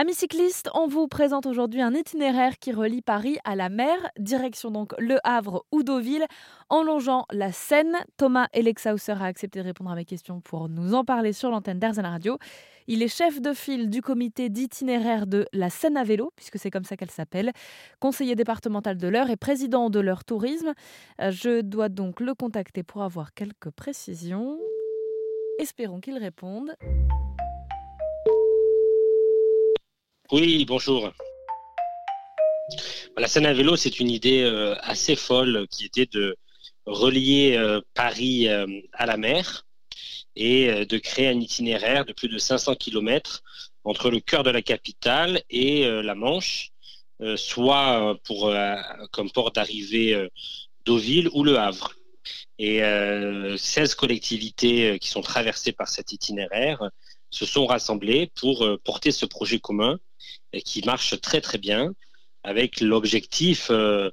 [0.00, 4.70] Amis cyclistes, on vous présente aujourd'hui un itinéraire qui relie Paris à la mer, direction
[4.70, 6.24] donc Le Havre ou Deauville,
[6.68, 7.96] en longeant la Seine.
[8.16, 11.80] Thomas Elexhauser a accepté de répondre à mes questions pour nous en parler sur l'antenne
[11.80, 12.38] d'Airzen Radio.
[12.86, 16.70] Il est chef de file du comité d'itinéraire de la Seine à vélo, puisque c'est
[16.70, 17.50] comme ça qu'elle s'appelle,
[17.98, 20.74] conseiller départemental de l'Eure et président de leur tourisme.
[21.20, 24.60] Euh, je dois donc le contacter pour avoir quelques précisions.
[25.58, 26.76] Espérons qu'il réponde.
[30.30, 31.10] Oui, bonjour.
[33.16, 36.36] La Seine à vélo, c'est une idée euh, assez folle qui était de
[36.84, 39.64] relier euh, Paris euh, à la mer
[40.36, 43.42] et de créer un itinéraire de plus de 500 km
[43.84, 46.70] entre le cœur de la capitale et la Manche,
[47.34, 48.54] soit pour
[49.10, 50.28] comme port d'arrivée
[50.84, 51.92] Deauville ou Le Havre.
[52.60, 52.78] Et
[53.56, 56.88] 16 collectivités qui sont traversées par cet itinéraire
[57.30, 59.98] se sont rassemblées pour porter ce projet commun
[60.64, 61.92] qui marche très très bien
[62.42, 64.10] avec l'objectif euh,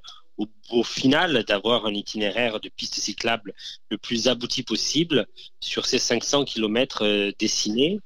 [0.69, 3.53] au, final d'avoir un itinéraire de pistes cyclables
[3.89, 5.27] le plus abouti possible
[5.61, 7.99] sur ces 500 km euh, dessinés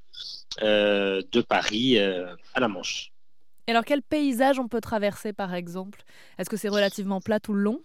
[0.62, 3.12] euh, de Paris à la Manche.
[3.68, 6.04] Et alors quel paysage on peut traverser par exemple?
[6.38, 7.82] Est-ce que c'est relativement plat tout le long?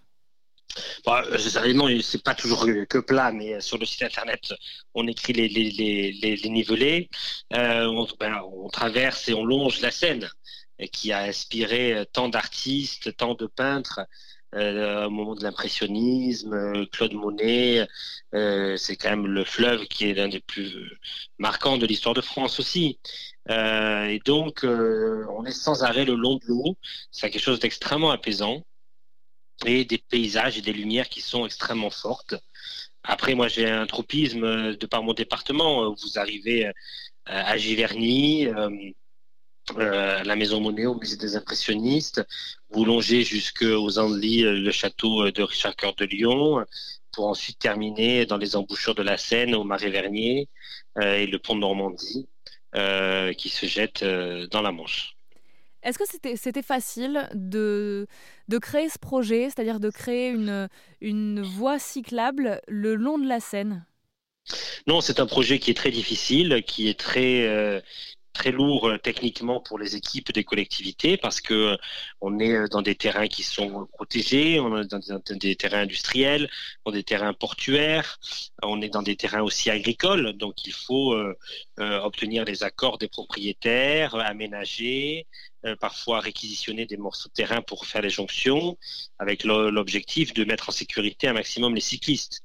[1.04, 4.54] Bon, ce c'est pas toujours que plat, mais sur le site internet,
[4.94, 7.10] on écrit les, les, les, les nivelés.
[7.50, 10.28] on, ben, on, traverse et on longe la Seine
[10.92, 14.00] qui a inspiré euh, tant d'artistes, tant de peintres
[14.54, 17.88] euh, au moment de l'impressionnisme, euh, Claude Monet,
[18.76, 20.74] c'est quand même le fleuve qui est l'un des plus
[21.38, 22.98] marquants de l'histoire de France aussi.
[23.48, 26.76] et donc, on est sans arrêt le long de l'eau.
[27.10, 28.64] C'est quelque chose d'extrêmement apaisant
[29.66, 32.34] et des paysages et des lumières qui sont extrêmement fortes.
[33.02, 35.94] Après, moi, j'ai un tropisme de par mon département.
[35.94, 36.70] Vous arrivez
[37.26, 38.48] à Giverny,
[39.78, 42.22] euh, la Maison Monet, au musée des impressionnistes.
[42.70, 46.64] Vous longez jusqu'aux Andelys, euh, le château euh, de Richard Coeur de Lyon,
[47.12, 50.48] pour ensuite terminer dans les embouchures de la Seine, au Marais Vernier
[51.00, 52.28] et le pont de Normandie,
[53.36, 55.16] qui se jette dans la Manche.
[55.84, 58.06] Est-ce que c'était, facile de,
[58.60, 60.68] créer ce projet, c'est-à-dire de créer une,
[61.00, 63.84] une voie cyclable le long de la Seine?
[64.86, 67.82] Non, c'est un projet qui est très difficile, qui est très,
[68.34, 71.76] très lourd euh, techniquement pour les équipes des collectivités parce que euh,
[72.20, 75.00] on est euh, dans des terrains qui sont protégés, on est dans
[75.38, 76.50] des terrains industriels,
[76.84, 78.18] dans des terrains portuaires,
[78.62, 81.16] on est dans des terrains aussi agricoles, donc il faut
[81.78, 85.26] obtenir les accords des propriétaires, aménager,
[85.80, 88.76] parfois réquisitionner des morceaux de terrain pour faire les jonctions,
[89.18, 92.42] avec l'objectif de mettre en sécurité un maximum les cyclistes.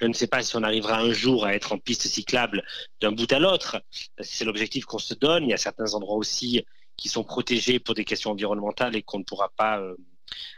[0.00, 2.64] Je ne sais pas si on arrivera un jour à être en piste cyclable
[3.00, 3.82] d'un bout à l'autre.
[4.20, 5.44] C'est l'objectif qu'on se donne.
[5.44, 6.64] Il y a certains endroits aussi
[6.96, 9.96] qui sont protégés pour des questions environnementales et qu'on ne pourra pas euh,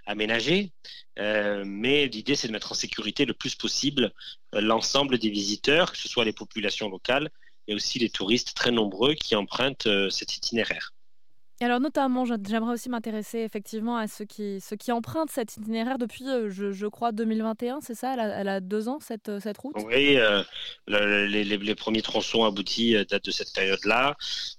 [0.07, 0.73] aménager.
[1.19, 4.13] Euh, mais l'idée, c'est de mettre en sécurité le plus possible
[4.55, 7.31] euh, l'ensemble des visiteurs, que ce soit les populations locales
[7.67, 10.94] et aussi les touristes très nombreux qui empruntent cet itinéraire
[11.65, 16.51] alors notamment, j'aimerais aussi m'intéresser effectivement à ceux qui, ceux empruntent cet itinéraire depuis, euh,
[16.51, 18.15] je, crois, 2021, c'est ça?
[18.15, 19.75] Elle a, deux ans, cette, euh, route?
[19.87, 20.43] Oui, euh,
[20.87, 24.17] les, premiers tronçons aboutis datent de cette période-là.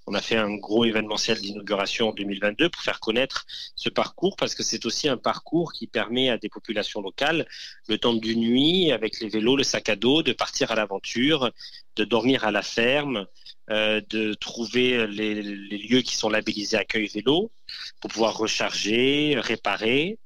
[0.08, 3.46] On a fait un gros événementiel d'inauguration en 2022 pour faire connaître
[3.76, 7.46] ce parcours, parce que c'est aussi un parcours qui permet à des populations locales,
[7.88, 11.52] le temps d'une nuit, avec les vélos, le sac à dos, de partir à l'aventure,
[11.96, 13.26] de dormir à la ferme,
[13.72, 17.52] euh, de trouver les, lieux qui sont labellisés accueil vélo
[18.00, 20.20] pour pouvoir recharger, réparer.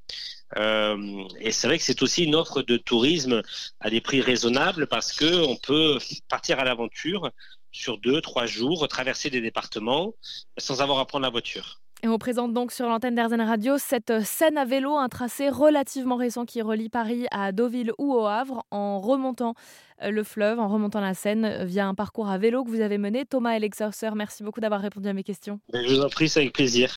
[0.57, 3.41] Euh, et c'est vrai que c'est aussi une offre de tourisme
[3.79, 7.31] à des prix raisonnables parce que on peut partir à l'aventure
[7.72, 10.13] sur deux, trois jours, traverser des départements
[10.57, 11.81] sans avoir à prendre la voiture.
[12.01, 16.15] Et on présente donc sur l'antenne d'Airzen Radio cette scène à vélo, un tracé relativement
[16.15, 19.53] récent qui relie Paris à Deauville ou au Havre en remontant
[20.01, 22.97] euh, le fleuve, en remontant la Seine via un parcours à vélo que vous avez
[22.97, 23.25] mené.
[23.25, 25.59] Thomas Alexauser, merci beaucoup d'avoir répondu à mes questions.
[25.73, 26.87] Ben, je vous en prie, c'est avec plaisir.